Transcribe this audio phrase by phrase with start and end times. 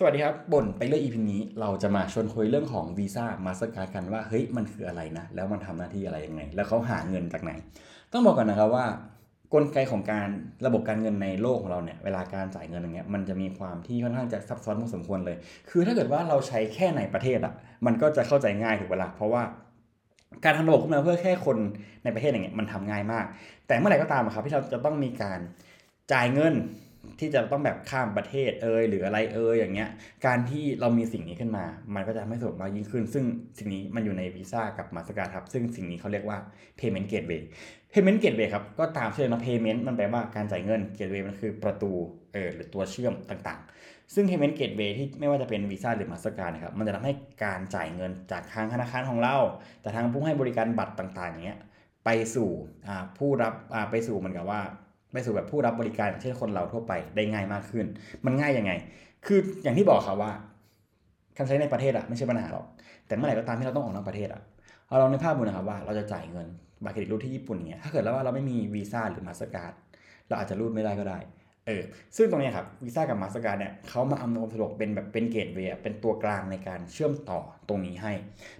[0.00, 7.52] สวัสดีครับบ่นไปเรื่องอีพีนี้เราจะมาชวนคุยเรื่องของวีซ่ามาสการ์กันว่าเฮ้ยมันคืออะไรนะ แล้วมันทำหน้าที่อะไรยังไง แล้วเขาหาเงินจากไหน
[8.12, 8.86] ต้องบอกก่อนนะครับว่า
[9.54, 10.28] กลไกของการ
[10.66, 15.36] ระบบการเงินในโลกของเราเนี่ยเวลาการจ่ายเงินอย่างเงี้ยมันจะมีความที่ค่อนข้างจะซับซ้อนพอสมควรเลย
[15.70, 17.54] คือถ้าเกิดว่าเราใช้แค่ในประเทศอะ
[17.86, 19.42] มันก็จะเข้าใจง่ายถูกเวลาเพราะว่า
[20.44, 21.56] การทำระบบขึ้นมาเพื่อแค่คน
[22.04, 23.24] ในประเทศอย่างเงี้ยมันทำง่ายมาก
[23.66, 25.38] แต่เมื่อไหร่ก็ตามครับที่เราจะต้องมีการ
[26.12, 26.54] จ่ายเงิน
[27.20, 29.88] ที่จะต้องแบบข้ามประเทศเอยหรืออะไรเอยอย่างเงี้ย
[30.26, 33.24] การที่เรามีสิ่งนี้ขึ้นมา มันก็จะทำให้สะดวกมากยิ่งขึ้น ซึ่ง
[33.58, 36.38] สิ่งนี้มันอยู่ในวีซ่ากับมาสการ์ครับ ซึ่งสิ่งนี้เขาเรียกว่า
[36.78, 37.42] payment gateway
[37.92, 41.90] payment gateway ครับ ก็ตามชื่อนะ payment มันแปลว่าการจ่ายเงิน gateway มันคือประตู
[42.32, 47.12] เออหรือตัวเชื่อมต่างๆ ซึ่ง payment gateway ที่ไม่ว่าจะเป็นวีซ่าหรือมาสการ์นะครับ มันจะทำให้
[47.44, 49.36] การจ่ายเงินจากทางธนาคารของเรา
[49.82, 51.60] แต่ทางผู้ให้บริการบัตรต่างๆอย่างเงี้ย
[52.04, 52.50] ไปสู่
[53.18, 53.54] ผู้รับ
[53.90, 54.60] ไปสู่เหมือนกับว่า
[55.12, 57.86] ไปสู่แบบผู้รับบริการเช่นคนเราทั่วไปได้ง่ายมากขึ้น
[58.24, 58.72] มันง่ายยังไง
[59.26, 60.32] คืออย่างที่บอกครับว่า
[61.36, 62.66] การใช้ในประเทศอะไม่ใช่ปัญหาหรอก
[63.06, 64.42] แต่เมื่อไหร่ก็ตามที่เราต้องออกนอกประเทศอะ
[64.88, 66.46] เราลองนึกภาพดูนะครับว่าเราจะจ่ายเงิน
[66.84, 69.72] บัตรเครดิตรูดที่ญี่ปุ่นเนี้ยถ้าเกิดแล้วว่าเราไม่มีวีซ่าหรือ Mastercard
[70.28, 71.18] เราอาจจะรูดไม่ได้ก็ได้
[71.68, 71.82] เออ
[72.16, 78.12] ซึ่งตรงนี้ครับวีซ่ากับ Mastercard เนี่ยเขามาอำนวยความสะดวกเป็นแบบเป็น gateway เป็นตัวกลางในการเชื่อมต่อตรงนี้ให้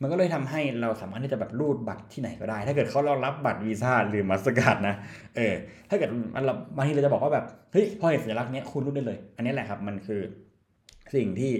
[0.00, 4.94] มันก็เลยทำให้เราสามารถที่จะแบบรูดบัตรที่ไหนก็ได้ ถ้าเกิดเขาเรารับบัตรวีซ่าหรือ Mastercard นะ
[5.36, 5.54] เออ
[5.88, 6.44] ถ้าเกิดมัน
[6.76, 10.20] บางทีเราจะบอกว่าแบบเฮ้ยพอเห็นสัญลักษณ์นี้คุณรูดได้เลย อันนี้แหละครับมันคือ
[11.14, 11.52] สิ่งที่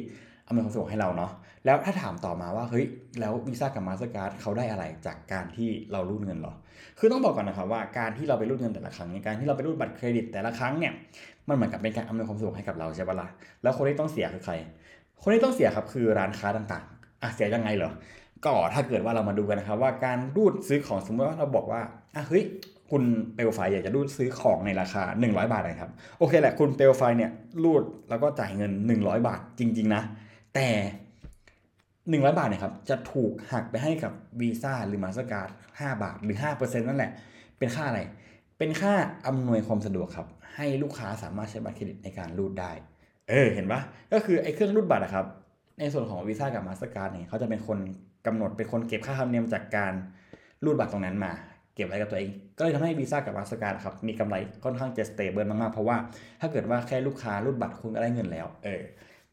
[0.50, 1.32] อำนวยความสะดวกให้เราเนาะ
[1.64, 2.84] แล้วถ้าถามต่อมาว่าเฮ้ย
[3.20, 6.54] แล้ววีซ่ากับ Mastercard เขาได้อะไรจากการที่เรารูดเงินหรอ
[6.98, 10.92] คือต้องบอกก่อนนะครับว่าการที่เราไปรูดเงินแต่ละครั้งในการที่เราไปรูดบัตรเครดิตแต่ละครั้งเนี่ย
[11.48, 13.28] มันเหมือนกับเป็นการอำนวยความสะดวกให้กับเราใช่ปะล่ะ
[13.62, 14.54] แล้วคนที่ต้องเสียคือใคร
[15.22, 17.92] คนที่ต้องเสียครับคือร้านค้าต่างๆอะเสียยังไงเหรอ
[18.44, 21.80] ก็ถ้าเกิดว่าเรามาดูกันนะครับว่าการรูดซื้อของสมมติว่าเราบอกว่า
[22.14, 22.44] อะเฮ้ย
[22.90, 23.02] คุณ
[23.34, 27.30] เปลไฟอยากจะรูดซื้อของในราคา 100 บาทนะครับ โอเคแหละคุณเปลไฟเนี่ย
[27.64, 30.02] รูดแล้วก็จ่ายเงิน 100 บาทจริง ๆ นะ
[30.54, 30.68] แต่
[32.20, 37.10] 100บาทเนี่ยครับจะถูกหักไปให้กับวีซ่าหรือมาสการ์ด5บาทหรือ5%นั่นแหละ
[37.58, 38.00] เป็นค่าอะไร
[38.58, 38.94] เป็นค่า
[39.26, 42.72] อำนวยความสะดวกครับ ให้ลูกค้าสามารถใช้บัตรเครดิตในการรูดได้
[43.28, 43.80] เออ เห็นปะ
[44.12, 45.26] ก็คือไอ้เครื่องรูดบัตรนะครับ
[45.78, 47.78] ในส่วนของวีซ่ากับ Mastercard เนี่ยเขาจะเป็นคน
[48.26, 49.92] กำหนดเป็นคนเก็บค่าธรรมเนียมจากการ
[50.64, 51.32] รูดบัตรตรงนั้นมา
[51.74, 55.96] เก็บไว้กับตัวเอง ก็เลยทำให้วีซ่ากับ Mastercard ครับมีกำไรค่อนข้างจะ stable มากๆเพราะว่า
[56.40, 58.82] ถ้าเกิดว่าแค่ลูกค้ารูดบัตรคุณก็ได้เงินแล้ว เออ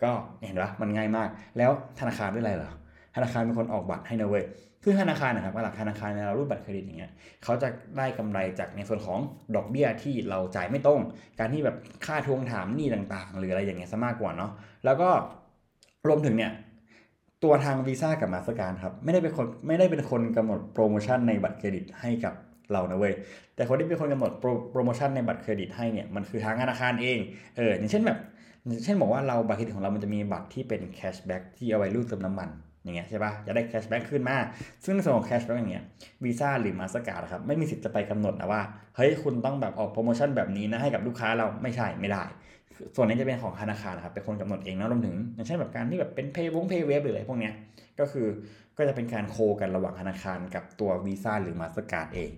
[0.04, 0.12] ก็
[0.46, 2.72] เห็นปะมันง่ายมาก แล้วธนาคารด้วยอะไรเหรอ
[3.16, 4.46] ธนาคารเป็นคนออกบัตรให้นะเว้ย
[4.84, 7.12] คือธนาคารนะครับหลักธนาคารในเรารูดบัตรเครดิตอย่างเงี้ย
[7.44, 9.20] เขาจะได้กำไรจากในส่วนของ
[9.56, 11.02] ดอกเบี้ยที่เราจ่ายไม่ตรง
[11.40, 11.76] การที่แบบ
[12.06, 14.52] ค่าทวงถามหนี้ต่างๆ หรืออะไรอย่างเงี้ยซะมากกว่าเนาะ
[14.86, 15.10] แล้วก็
[16.08, 16.52] รวมถึงเนี่ย
[17.44, 22.34] ตัวทางวีซ่ากับ Mastercard ครับไม่ได้เป็นคนไม่ได้เป็นคนกำหนดโปรโมชั่นในบัตรเครดิตให้กับ
[22.72, 23.14] เรานะเว้ย
[23.56, 24.32] แต่คนที่เป็นคนกำหนด
[24.72, 27.20] โปรโมชั่นในบัตรเครดิตให้เนี่ยมันคือทางธนาคารเอง
[27.58, 28.18] เอออย่างเช่นแบบ
[28.84, 32.50] เช่นบอกว่าเราบัตรเครดิตของเรามันจะมีบัตรที่เป็น cashback ที่เอาไว้รูดเติมน้ำมัน
[32.84, 34.38] อย่างเงี้ยใช่ปะจะได้ cashback ขึ้นมา
[34.84, 35.86] ซึ่งในส่วนของ cashback อย่างเงี้ย
[36.24, 38.62] วีซ่าหรือ Mastercard ครับไม่มีสิทธิ์จะไปกำหนดนะว่า
[38.96, 42.24] เฮ้ย คุณต้องแบบออกโปรโมชั่นแบบนี้นะให้กับลูกค้าเราไม่ใช่ไม่ได้
[42.96, 47.54] ส่วนนี้จะเป็นของธนาคารครับเป็นคนกำหนดเองนะรวมถึงอย่างเช่นแบบการที่แบบเป็นเพย์วง payWave หรืออะไรพวกเนี้ย
[48.00, 48.28] ก็คือ
[48.78, 52.32] ก็จะเป็นการ co กันระหว่างธนาคารกับตัววีซ่าหรือ Mastercard เอง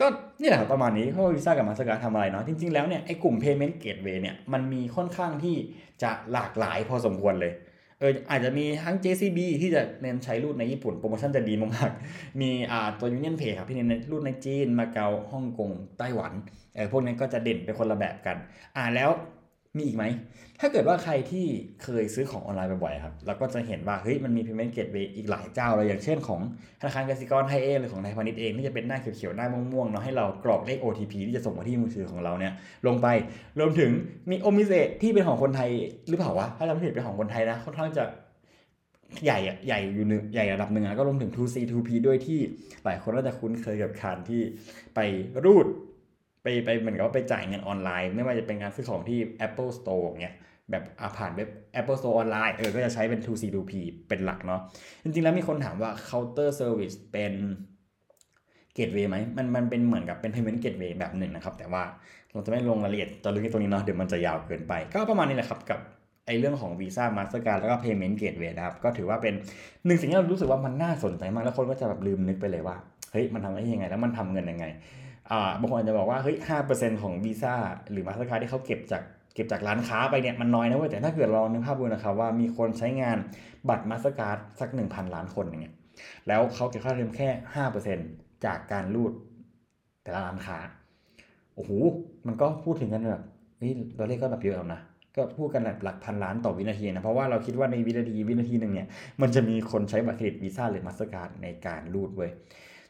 [0.00, 0.06] ก็
[0.40, 5.56] นี่แหละประมาณนี้เพราะวีซ่ากับ Mastercard ทำอะไรเนาะจริง ๆแล้วเนี่ยไอ้กลุ่ม payment gateway เนี่ยมันมีค่อนข้างที่
[6.02, 7.52] จะหลากหลายพอสมควรเลย
[8.00, 16.32] เอออาจจะมีทั้ง JCB ที่จะเน้นใช้รูดในญี่ปุ่นโปรโมชั่นจะดีมากๆมีอ่าตัว Union Pay ครับที่เน้นรูดในจีนมาเก๊าฮ่องกงไต้หวัน
[16.74, 18.36] เออพวกนี้ก็จะเด่นเป็นคนละแบบกัน
[18.76, 19.10] อ่าแล้ว
[19.76, 20.04] มีอีกไหม
[20.60, 21.46] ถ้าเกิดว่าใครที่
[21.82, 26.40] เคยซื้อของออนไลน์บ่อยๆครับ เราก็จะเห็นว่าเฮ้ยมันมี payment gateway อีกหลายเจ้าเลยอย่างเช่นของ
[26.80, 32.52] ธนาคารกสิกรไทยเองหรือของไทยพาณิชย์เองที่จะเป็นหน้าเขียวๆหน้าม่วงๆเนาะให้เรากรอกเลข OTP ที่จะส่งมาที่มือถือของเราเนี่ย
[32.86, 33.06] ลงไป
[33.58, 33.90] รวมถึง
[34.30, 34.72] มีโอมิเซ
[35.02, 35.70] ที่เป็นของคนไทย
[36.08, 38.04] หรือเปล่าวะถ้าจำไม่ผิดเป็นของคนไทยนะค่อนข้างจะ
[39.24, 42.38] ใหญ่ใหญ่อยู่หนึ่งใหญ่ระดับหนึ่งแล้วก็รวมถึง 2C 2P ด้วยที่
[42.84, 44.40] หลายคนน่าจะคุ้นเคยกับการที่
[44.94, 45.00] ไป
[45.44, 45.66] รูด
[46.46, 50.34] ไปไปเหมือนกับว่าไปจ่ายเงินออนไลน์ ไม่ว่าจะเป็นการซื้อของที่ Apple Store เนี่ย
[50.70, 50.82] แบบ
[51.18, 51.48] ผ่านเว็บ
[51.80, 53.72] Apple Store ออนไลน์เออก็จะใช้เป็น 2C 2P
[54.08, 54.60] เป็นหลักเนาะ
[55.02, 57.32] จริงๆแล้วมีคนถามว่า counter service เป็น
[58.74, 61.82] gateway ไหมมันมันเป็นเหมือนกับเป็น payment gateway แบบหนึ่งนะครับ แต่ว่า
[62.32, 65.80] เราจะไม่ลงรายละเอียดตอนลึกตรงนี้เนาะเดี๋ยวมันจะยาวเกินไป ก็ประมาณนี้แหละครับกับ
[66.26, 69.34] ไอ้เรื่องของ Visa Mastercard แล้วก็ Payment Gateway นะครับก็ถือว่าเป็น
[69.86, 72.76] หนึ่งสิ่งที่เรารู้สึกว่ามันน่าสนใจมากแล้วคนก็จะแบบลืมนึกไปเลยว่า
[73.12, 74.66] เฮ้ยมันทำได้ยังไง แล้วมันทำเงินยังไง
[75.60, 77.54] บางคนอาจจะบอกว่าเฮ้ยห้าเปอร์เซ็นต์ของวีซ่า
[77.90, 79.02] หรือ Mastercard ที่เขาเก็บจาก
[79.34, 83.16] เก็บจากร้านค้าไปเนี่ยมันน้อยนะเว้ยแต่ถ้าเกิดเรานึกภาพดูนะครับว่ามีคนใช้งาน
[83.68, 85.74] บัตร Mastercard สักหนึ่งพันล้านคนอย่างเงี้ย
[86.28, 88.08] แล้วเขาเก็บค่าธรรมเนียมแค่ห้าเปอร์เซ็นต์
[88.44, 89.12] จากการรูด
[90.02, 90.58] แต่ละร้านค้า
[91.54, 91.70] โอ้โห
[92.26, 93.24] มันก็พูดถึงกันแบบ
[93.62, 94.80] นี่ตัวเลขก็แบบเยอะแล้วนะ
[95.16, 98.88] ก็พูดกันแบบหลักพันล้านต่อวินาทีนะ เพราะว่าเราคิดว่าในวินาทีวินาทีหนึ่งเนี่ย
[99.20, 102.30] มันจะมีคนใช้บัตรเครดิตวีซ่าหรือ Mastercard ในการรูดเว้ย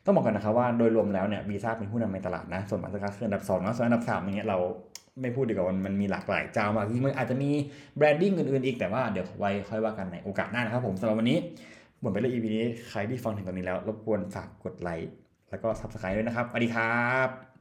[0.07, 4.59] ต้องบอกก่อนนะครับว่าโดยรวมแล้วเนี่ยวีซ่าเป็นผู้นำในตลาดนะ ส่วน Mastercard คืออันดับ2นะส่วนอันดับ3อย่างเงี้ยเรา
[5.21, 7.51] ไม่พูดดีกว่ามันมีหลากหลายเจ้ามากที่มันอาจจะมี
[7.97, 11.39] branding อื่นๆอีกแต่ว่าเดี๋ยวไว้ค่อยว่ากันในโอกาสหน้านะครับผมสำหรับวันนี้
[12.01, 15.11] หมดไปเลย EP นี้ใครที่ฟังถึงตรงนี้แล้วรบกวนฝากกดไลค์
[15.51, 17.56] แล้วก็ Subscribe ด้วยนะครับสวัสดีครับ